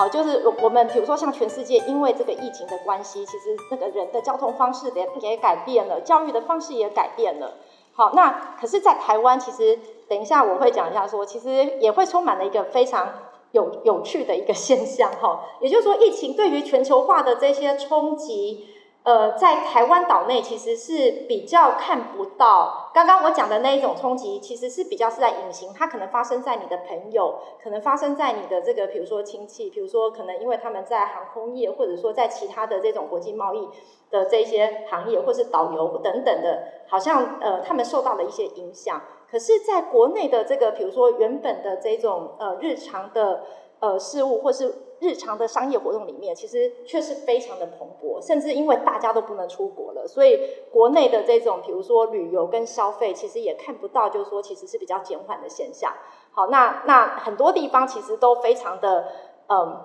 [0.00, 7.58] 好，就是我们比如说像全世界，因为这个疫情的关系，其实那个人的交通方式也也改变了，教育的方式也改变了。
[7.92, 9.78] 好，那可是，在台湾，其实
[10.08, 11.50] 等一下我会讲一下，说其实
[11.80, 13.10] 也会充满了一个非常
[13.52, 18.68] 有有趣的一个现象，哈，也就是说，疫情对于全球化的这些冲击。
[19.02, 33.68] 呃，在台湾岛内其实是比较看不到刚刚我讲的那一种冲击，其实是比较是在隐形，它可能发生在你的朋友，可能发生在你的这个，比如说亲戚，比如说可能因为他们在航空业，或者说在其他的这种国际贸易
[34.10, 39.00] 的这些行业，或是导游等等的，好像呃他们受到了一些影响。
[39.30, 43.44] 可是，在国内的这个，比如说原本的这种呃日常的
[43.78, 50.38] 呃事物，或是日常的商业活动里面，其实却是非常的蓬勃，甚至因为大家都不能出国了，所以
[50.70, 55.92] 国内的这种，比如说旅游跟消费，其实也看不到，就是说其实是比较减缓的现象。
[56.32, 59.06] 好，那那很多地方其实都非常的，
[59.48, 59.80] 嗯，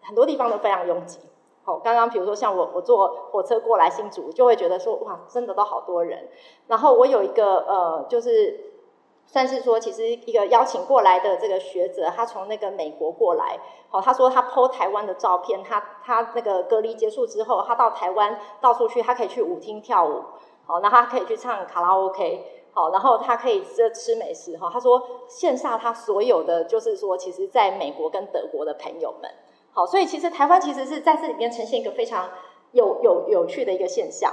[0.00, 1.20] 很多地方都非常拥挤。
[1.62, 6.28] 好，刚刚比如说像我，我坐火车过来新竹，就会觉得说，哇，真的都好多人。
[6.66, 8.72] 然后我有一个呃，就是。
[9.26, 13.58] 算是说，其实一个邀请过来的这个学者，他从那个美国过来，
[13.88, 20.22] 好，他说他剖台湾的照片，他他那个隔离结束之后，他到台湾到处去，他可以去舞厅跳舞，
[20.66, 29.28] 好，那他可以去唱卡拉 OK，好，然后他可以这吃美食，哈，他说线下他所有的就是说，其实在美国跟德国的朋友们，
[29.72, 32.30] 好，所以其实台湾其实是在这里面呈现一个非常
[32.70, 34.32] 有有有趣的一个现象。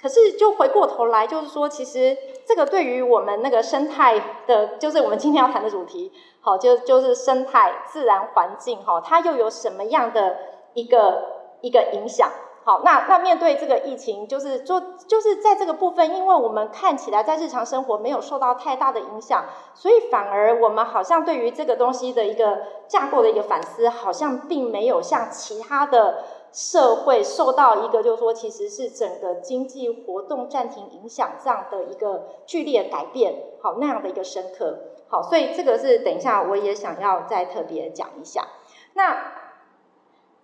[0.00, 10.36] 可是，就回过头来，就是说，其实这个对于我们那个生态的，就是我们今天要谈的主题，好，就就是生态自然环境，哈，它又有什么样的
[10.74, 11.24] 一个
[11.60, 12.28] 一个影响？
[12.64, 26.24] 好，那那面对这个疫情，就是就就是在这个部分，因为我们看起来在日常生活没有受到太大的影响，所以反而我们好像对于这个东西的一个架构的一个反思，好像并没有像其他的。
[26.52, 38.46] 社会受到一个，就是说，其实是整个经济活动暂停影响这样的一个剧烈改变，好那样的一个深刻，好，所以这个是等一下我也想要再特别讲一下。
[38.94, 39.32] 那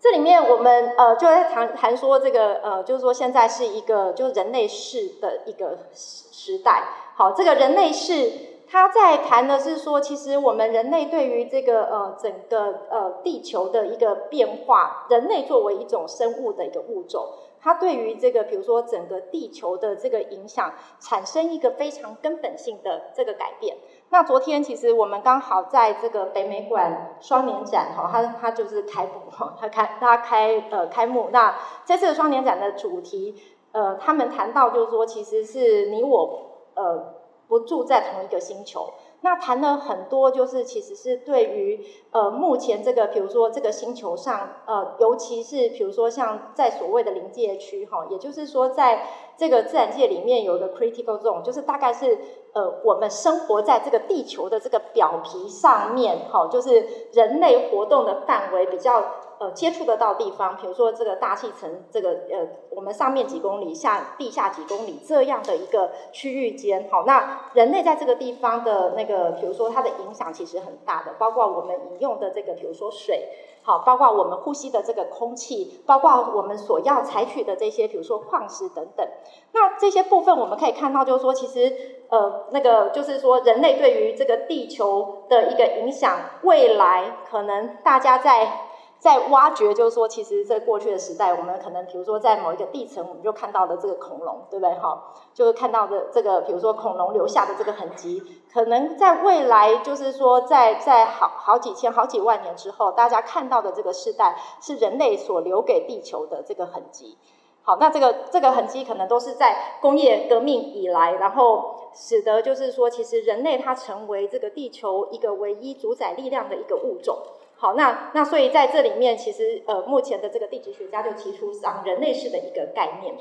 [0.00, 6.84] 这里面我们呃就在谈谈说这个呃，就是说现在是一个就是人类世的一个时代，
[7.16, 8.57] 好，这个人类世。
[8.70, 17.28] 他在谈的是说，其实我们人类对于这个呃整个呃地球的一个变化，人类作为一种生物的一个物种，
[17.58, 23.78] 它对于这个比如说整个地球的这个影响，产生一个非常根本性的这个改变。
[24.10, 31.30] 那昨天其实我们刚好在这个北美馆双年展哈，它它就是开幕哈，它开它开呃开幕。
[31.32, 31.54] 那
[31.86, 33.34] 这次双年展的主题，
[33.72, 37.14] 呃，他们谈到就是说，其实是你我呃。
[37.48, 38.92] 不住在同一个星球，
[39.22, 49.06] 那谈了很多，就是其实是对于呃目前这个，比如说这个星球上，呃，尤其是比如说像在所谓的临界区哈，也就是说在
[49.36, 52.18] 这个自然界里面有一个 critical zone，就是大概是
[52.52, 59.02] 呃我们生活在这个地球的这个表皮上面，哈，就是人类活动的范围比较。
[59.38, 73.28] 呃，接触得到地方，比如说这个大气层，这个呃，我们上面几公里，下地下几公里这样的一个区域间，好，那人类在这个地方的那个，比如说它的影响其实很大的，包括我们饮用的这个，比如说水，
[73.62, 79.06] 好，包括我们呼吸的这个空气，包括我们所要采取的这些，比如说矿石等等，
[79.52, 88.64] 那这些部分我们可以看到，就是说，其实呃，那个就是说，人类对于这个地球的一个影响，未来可能大家在。
[88.98, 94.74] 在挖掘，就是说，其实，在过去的时代，我们可能，比如说，在某一个地层，我们就看到的这个恐龙，对不对？
[94.74, 98.20] 哈，就是看到的这个，比如说，恐龙留下的这个痕迹，
[98.52, 107.16] 可能在未来，就是说，在在好好几千、好几万年之后，大家看到的这个时代，是人类所留给地球的这个痕迹。
[107.62, 117.16] 好，那这个这个痕迹，可能都是在工业革命以来，然后使得，就是说，其实人类它成为这个地球一个唯一主宰力量的一个物种。
[117.60, 123.16] 好，那那所以在这里面，其实呃，目前的这个地质学家就提出像人类式的一个概念。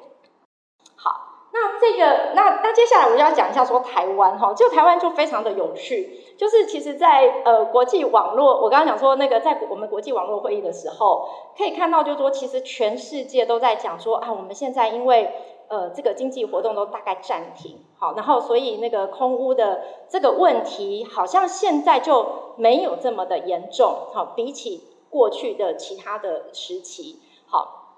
[0.95, 15.33] 好，那这个那那接下来我就要讲一下说台湾哈，就台湾就非常的有趣，就是其实，在呃国际网络，我刚刚讲说那个在我们国际网络会议的时候，可以看到就是说，其实全世界都在讲说啊，我们现在因为。
[15.69, 27.97] 呃，这个经济活动都大概暂停，好，然后所以那个空屋的这个问题，好像现在就没有这么的严重，好，比起过去的其他的时期，好，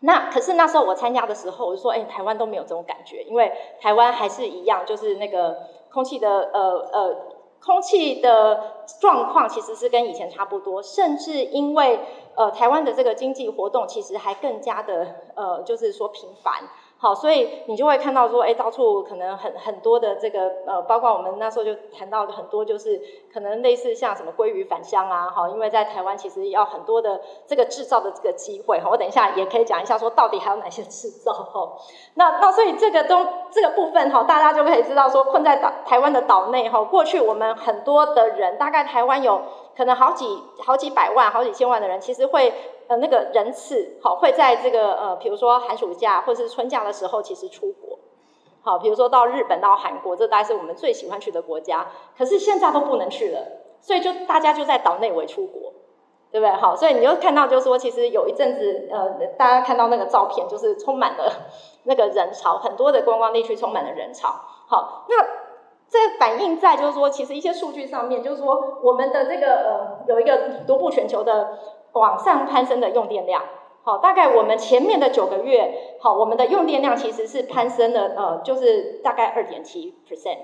[0.00, 5.56] 那可是那时候我参加的时候，我就说，哎，台湾都没有这种感觉，因为台湾还是一样，就是那个
[5.90, 7.16] 空气的呃呃
[7.64, 11.98] 空气的状况其实是跟以前差不多，甚至因为
[12.34, 16.52] 呃台湾的这个经济活动其实还更加的呃就是说频繁。
[16.98, 22.98] 好，所以你就会看到说，哎，到处可能很很多的这个呃，包括我们那时候就谈到很多，就是
[23.30, 31.76] 可能类似像什么鲑鱼返乡啊，哈，因为在台湾其实要很多的这个制造的这个机会，哈，我等一下也可以讲一下说到底还有哪些制造，哈，
[32.14, 39.42] 那那所以这个都这个部分哈，大家就可以知道说，困在岛台湾的岛内哈，过去我们很多的人，大概台湾有
[39.76, 42.54] 可能好几好几百万、好几千万的人，其实会。
[42.88, 47.98] 呃，那个人次好会在这个呃，比如说寒暑假或是春假的时候，其实出国，
[48.62, 51.88] 好，比如说到日本、到韩国，这大概是我们最喜欢去的国家。
[52.16, 53.40] 可是现在都不能去了，
[53.80, 55.72] 所以就大家就在岛内围出国，
[56.30, 56.50] 对不对？
[56.56, 61.32] 好，所以你就看到，就是说，其实有一阵子，呃，大家看到那个照片，就是充满了
[61.84, 64.28] 那个人潮，很多的观光地区充满了人潮。
[64.68, 65.24] 好，那
[65.88, 71.58] 这反映在就是说，其实一些数据上面，就是说，我们的这个呃，有一个独步全球的。
[71.98, 73.42] 往上攀升的用电量，
[73.82, 80.38] 好，大概我们前面的九个月，好，我们的用电量其实是攀升了，呃，就是大概二点七 percent，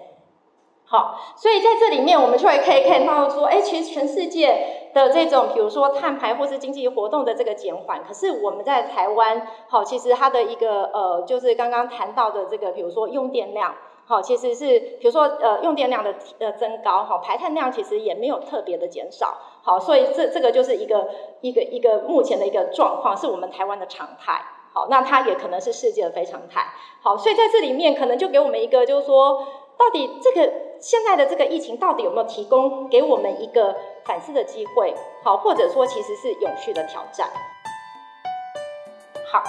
[0.84, 13.74] 好，所以在这里面我们就会可以看到说，哎，其实全世界的这种，比如说碳排或是经济活动的这个减缓，可是我们在台湾，好，其实它的一个呃，就是刚刚谈到的这个，比如说用电量。
[14.12, 21.08] 好，其实是比如说呃用电量的呃增高，哈，排碳量其实也没有特别的减少，好，所以这这个就是一个
[21.40, 24.44] 一个一个目前的一个状况，是我们台湾的常态，
[24.74, 29.46] 好，那它也可能是世界的非常态，好，所以在这里面可能就给我们一个就是说，
[29.78, 33.74] 到底这个现在的这个疫情到底有没有提供给我们一个
[34.04, 34.94] 反思的机会，
[35.24, 37.30] 好，或者说其实是永续的挑战，
[39.32, 39.42] 好，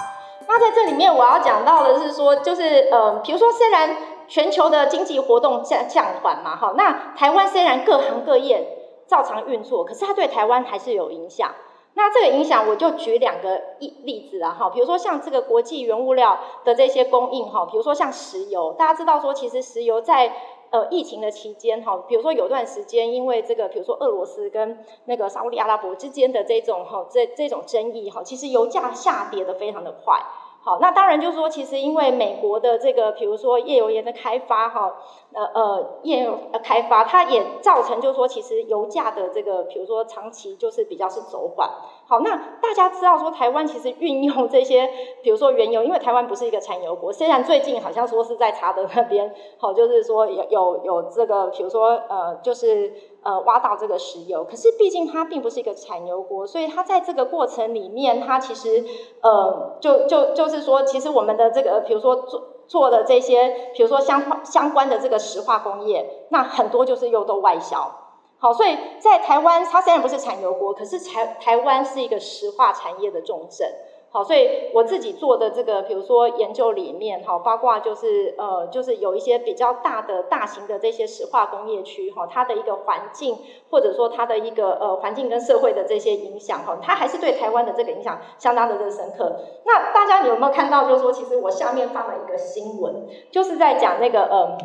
[0.48, 3.94] 那在这里面我要讲到的是说，就是呃，比如说虽然。
[4.28, 8.66] 全球的经济活动降降缓嘛，哈，那台湾虽然各行各业
[9.06, 11.52] 照常运作，可是它对台湾还是有影响。
[11.96, 20.32] 那这个影响，我就举两个例例子啊，哈，比如说像这个国际原物料的这些供应，哈，比如说像石油，大家知道说，其实石油在
[20.70, 30.20] 呃疫情的期间，哈，比如说有段时间，因为这个，比如说俄罗斯跟那个沙特阿拉伯之间的这种哈这这种争议，哈，其实油价下跌的非常的快。
[30.64, 34.94] 好，那当然就是说，其实因为美国的这个，比如说页油盐的开发，哈，
[35.34, 41.68] 呃呃，页油开发，它也造成就是说，其实油价的这个，比如说长期就是比较是走缓。
[42.06, 44.88] 好，那大家知道说，台湾其实运用这些，
[45.22, 53.12] 比如说原油，因为台湾不是一个产油国，虽然最近好像说是在查德那边，好，就是说有有有这个，比如说呃，就是。
[53.24, 58.84] 呃，挖到这个石油，可是毕竟它并不是一个产油国，所以它在这个过程里面，它其实
[59.22, 67.90] 呃，就就就是说，其实我们的这个，比如说做做的这些，比如说相相关的这个石化工业，那很多就是又都外销。
[68.38, 73.66] 好，所以在台湾，它虽然不是产油国，可是台台湾是一个石化产业的重镇。
[74.14, 83.36] 好，所以我自己做的这个，比如说研究里面，哈，包括就是呃，就是有一些比较大的、大型的这些石化工业区，哈，它的一个环境，
[83.70, 89.34] 或者说它的一个呃环境跟社会的这些影响，哈，它还是对台湾的这个影响相当的这深刻。
[89.66, 90.88] 那大家有没有看到？
[90.88, 94.58] 就是说，其实我下面放了一个新闻，就是在讲那个呃。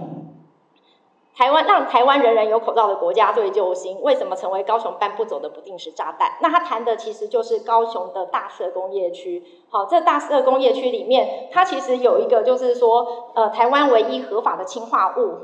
[1.40, 6.34] 台湾让台湾人人有口罩的国家队救星，为什么成为高雄搬不走的不定时炸弹？
[6.42, 9.42] 那他谈的其实就是高雄的大社工业区。
[9.70, 15.38] 好，这大社工业区里面，它其实有一个就是说，呃，台湾唯一合法的氰化物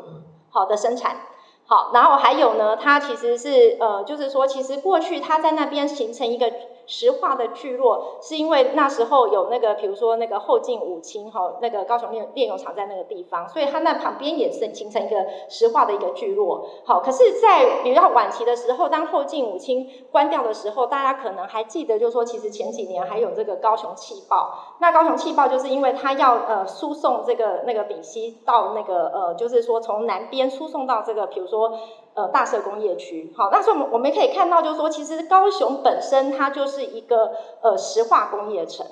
[0.49, 1.15] 好的生产。
[1.65, 6.51] 好，然后还有呢，它其实是呃，就是说，其实过去它在那边形成一个。
[6.87, 16.67] 石化的聚落是因为那时候有那个，比如说那个后进五清哈，那个高雄炼炼油厂在那个地方，所以它那旁边也是形成一个石化的一个聚落。
[16.85, 24.75] 好，可是，在比较晚期的时候，当后进五清关掉的时候，大家可能还记得，就是说，其实前几年还有这个高雄气爆。
[24.79, 31.79] 那高雄气爆就是因为它要呃输送这个那个丙烯到那个呃，就是说从南边输送到这个，比如说。
[32.15, 38.85] 呃，大社工业区，好，那所以我们我们可以看到，就是说，其实高雄本身它就是一个呃石化工业城。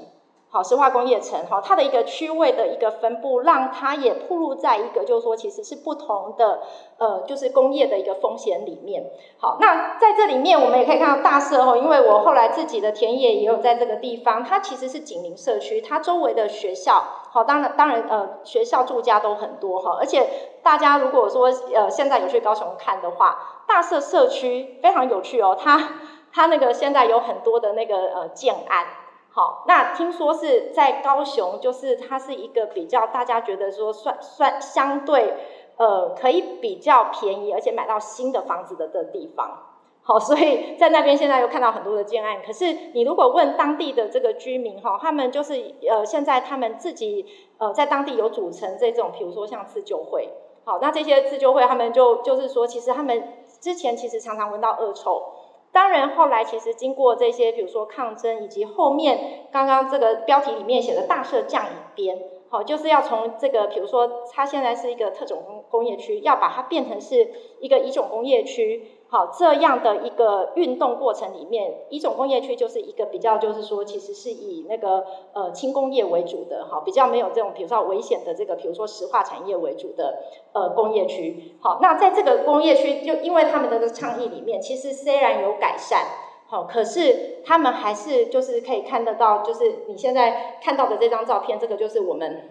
[0.50, 6.60] 好，石化工业城哈，它的一个区位的一个分布，让它也铺露在一个，就是说，其实是不同的，
[7.00, 9.04] 呃，就是工业的一个风险里面。
[9.40, 20.30] 好，那在这里面，我们也可以看到大社哦，因为我后来自己的田野也有在这个地方，它其实是紧邻社区，它周围的学校，好，当然当然，呃，学校住家都很多哈，而且
[20.64, 25.90] 大家如果说呃现在有去高雄看的话，大社社区非常有趣哦，它
[26.32, 28.88] 它那个现在有很多的那个呃建安。
[29.30, 35.34] 好，那听说是在高雄，就是它是一个比较大家觉得说算算相对
[35.78, 39.70] 呃可以比较便宜，而且买到新的房子的的地方。
[40.04, 42.42] 好，所以在那边现在又看到很多的建案。
[42.46, 45.54] 可是你如果问当地的这个居民哈，他们就是
[45.90, 47.26] 呃，现在他们自己
[47.58, 50.30] 呃在当地有组成这种，比如说像自救会。
[50.66, 55.22] 好，那这些自救会他们就就是说，其实他们之前其实常常闻到恶臭。
[55.72, 62.18] 当然后来其实经过这些，比如说抗争，以及后面刚刚这个标题里面写的大赦降一边，
[62.54, 69.00] 好，就是要从这个比如说它现在是一个特种工工业区，要把它变成是一个乙种工业区。
[69.10, 80.20] 好，这样的一个运动过程里面，乙种工业区就是一个比较，就是说，其实是以那个呃轻工业为主的，哈，比较没有这种，比如说危险的这个，比如说石化产业为主的
[80.54, 81.56] 呃工业区。
[81.60, 86.06] 好，那在这个工业区，就因为他们的倡议里面，其实虽然有改善，
[86.54, 92.48] 好，可是他们还是就是可以看得到，就是你现在看到的这张照片，这个就是我们，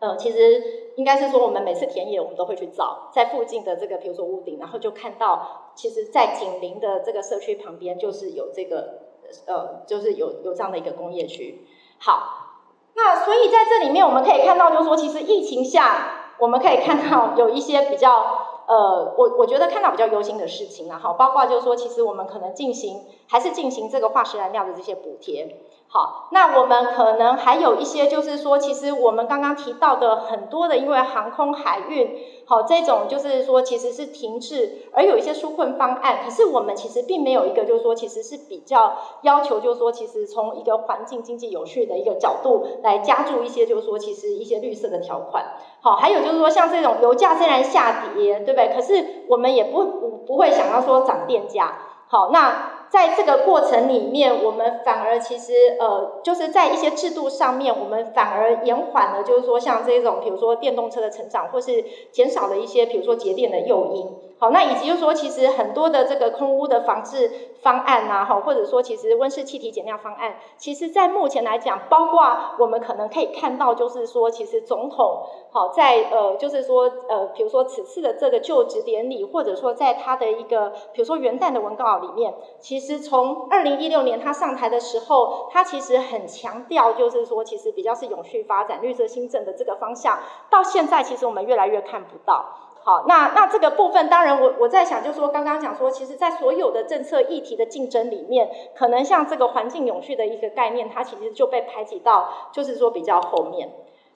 [0.00, 0.80] 呃，其实。
[0.96, 8.98] 应该是说，我们每次田野，我们都会去找在附近的这个，比如说屋顶，然后就看到，其实，在紧邻的这个社区旁边，就是有这个，
[9.46, 11.66] 呃，就是有有这样的一个工业区。
[11.98, 12.58] 好，
[12.92, 18.51] 那所以在这里面，我们可以看到，就是说，其实疫情下，我们可以看到有一些比较。
[18.66, 25.56] 呃，我我觉得看到比较忧心的事情啊，好，包括就是说，其实我们可能进行还是进行这个化石燃料的这些补贴，
[25.88, 45.44] 好，那我们可能还有一些就是说，其实我们刚刚提到的很多的，因为航空海运，好，这种就是说其实是停滞，而有一些纾困方案，可是我们其实并没有一个就是说，其实是比较要求就是说，其实从一个环境经济有序的一个角度来加注一些就是说，其实一些绿色的条款，
[45.80, 48.52] 好，还有就是说像这种油价虽然下跌，对。
[48.52, 48.74] 对不对？
[48.74, 51.72] 可是我们也不不不会想要说涨电价。
[52.06, 64.06] 好，那在这个过程里面，我们反而其实呃，就是在一些制度上面，我们反而延缓了，就是说像这种，比如说电动车的成长，或是减少了一些，比如说节电的诱因。
[64.38, 67.30] 好，那以及就是说，其实很多的这个空污的防治
[67.62, 72.20] 方案呐，哈，或者说其实温室气体减量方案，其实在目前来讲，包括
[72.58, 75.22] 我们可能可以看到，就是说，其实总统
[75.52, 90.18] 好在呃，就是说呃，比如说此次的这个就职典礼，或者说在他的一个比如说元旦的文稿里面，其实其实从二零一六年他上台的时候，他其实很强调，就是说其实比较是永续发展、绿色新政的这个方向，
[90.50, 92.44] 到现在其实我们越来越看不到。
[92.82, 103.70] 好，那那这个部分，当然我我在想，就是说刚刚讲说，其实，在所有的政策议题的竞争里面，可能像这个环境永续的一个概念，它其实就被排挤到，就是说比较后面。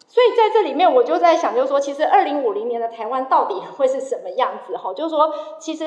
[0.09, 4.77] 所以在这里面，我就在想，就是说，其实二零五零年的台湾到底会是什么样子？
[4.77, 5.85] 哈，就是说，其实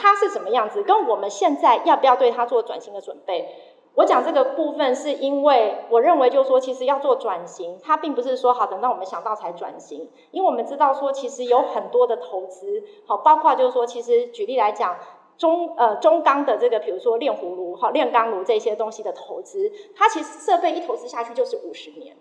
[0.00, 3.48] 它是什么样子，跟我们现在要不要对它做转型的准备？
[3.96, 14.96] 我讲这个部分，是因为我认为，就是说，其实要做转型，它并不是说好等到我们想到才转型，因为我们知道说，其实有很多的投资，好，包括就是说，其实举例来讲，
[15.36, 22.16] 中呃中钢的这个，比如说炼葫芦、好炼钢炉这些东西的投资，它其实设备一投资下去就是五十年，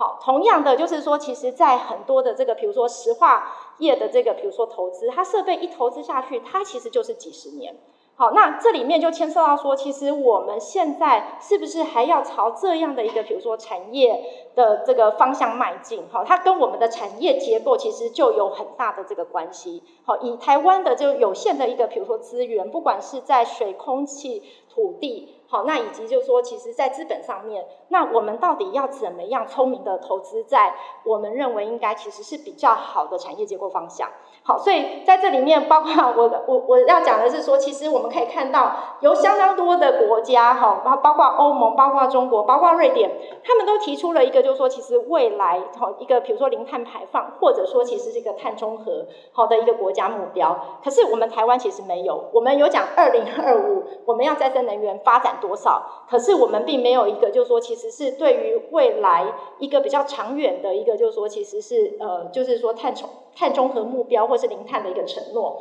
[0.00, 7.76] 好，同样的就是说，其实在很多的这个，比如说石化业的这个，比如说投资，它设备一投资下去，它其实就是几十年。
[8.16, 16.04] 好，那这里面就牵涉到说，其实我们现在是不是还要朝这样的一个，比如说产业的这个方向迈进？
[16.10, 19.82] 好，它跟我们的产业结构其实就有很大的这个关系。
[20.06, 24.42] 好，以台湾的就有限的一个，比如说资源，不管是在水、空气、
[24.74, 25.34] 土地。
[25.50, 34.08] 好，那以及就是说，其实，在资本上面，那我们到底要怎么样聪明的投资在我们认为应该其实是比较好的产业结构方向？
[34.44, 43.10] 好，所以在这里面，包括我我我要讲的是说，其实我们可以看到，有相当多的国家，哈，包包括欧盟，包括中国，包括瑞典，
[43.42, 50.78] 他们都提出了一个，就是说，其实未来，好一个，比如说零碳排放，或者说其实是一个碳中和，好的一个国家目标。
[50.84, 55.38] 可是我们台湾其实没有，我们有讲二零二五，我们要再生能源发展。
[55.40, 56.04] 多少？
[56.08, 59.26] 可是我们并没有一个，就是说，其实是对于未来
[59.58, 65.60] 一个比较长远的一个，就是说，其实是呃，就是说碳中碳中和目标或是零碳的一个承诺。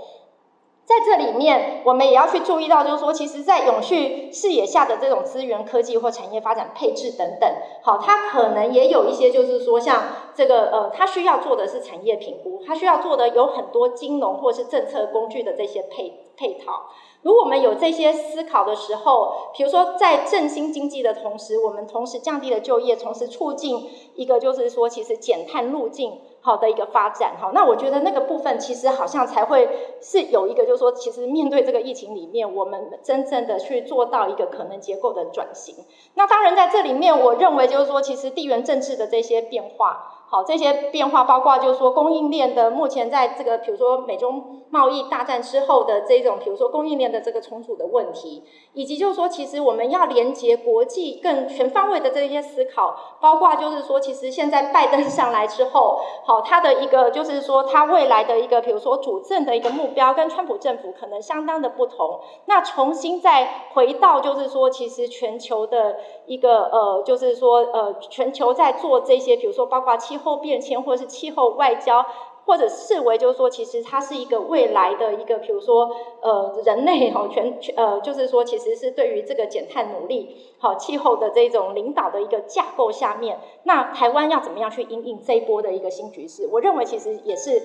[0.89, 7.47] 在这里面，我们也要去注意到，就是说，其实，在永续视野下的这种资源科技或产业发展配置等等，
[7.83, 10.01] 好，它可能也有一些，就是说，像
[10.33, 16.87] 这个呃，它需要做的是产业评估，它需要做的有很多金融或是政策工具的这些配配套。
[17.21, 29.69] 如果我们有这些思考的时候，比如说在振兴经济的同时，我们同时降低了就业，同时促进一个就是说，其实减碳路径好的一个发展，哈，那我觉得那个部分其实好像才会
[30.01, 35.75] 是有一个就是说，其实面对这个疫情里面，我们真正的去做到一个可能结构的转型。
[36.15, 40.15] 那当然在这里面，我认为就是说，其实地缘政治的这些变化。
[40.31, 48.43] 好，这些变化包括就是说供应链的目前在这个，比如说美中贸易大战之后的这种，比如说供应链的这个重组的问题，
[48.73, 62.19] 以及就是说，其实我们要连接国际更全方位的这些思考，包括就是说，其实现在拜登上来之后， 好，他的一个就是说，他未来的一个，比如说主政的一个目标，跟川普政府可能相当的不同。
[62.45, 72.05] 那重新再回到就是说，其实全球的一个呃，就是说呃，全球在做这些，比如说包括气候变迁或者是气候外交，
[72.45, 75.89] 或者视为就是说，其实它是一个未来的一个，比如说
[76.21, 86.47] 呃，人类哈全全呃，就是说其实是对于这个减碳努力好气候的这种领导的一个架构下面，那台湾要怎么样去应应这一波的一个新局势？
[86.51, 87.61] 我认为其实也是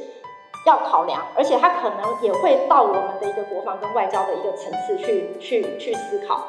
[0.67, 6.47] 要考量，而且它可能也会到我们的一个国防跟外交的一个层次去去去思考。